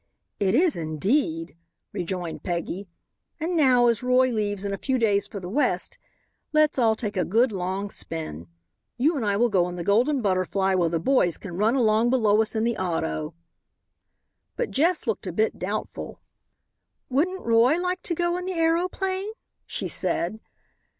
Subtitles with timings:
[0.39, 1.55] "It is, indeed,"
[1.93, 2.87] rejoined Peggy;
[3.39, 5.99] "and now, as Roy leaves in a few days for the West,
[6.53, 8.47] let's all take a good long spin.
[8.97, 12.09] You and I will go in the Golden Butterfly while the boys can run along
[12.09, 13.35] below us in the auto."
[14.55, 16.19] But Jess looked a bit doubtful.
[17.11, 19.29] "Wouldn't Roy like to go in the aeroplane?"
[19.67, 20.39] she said.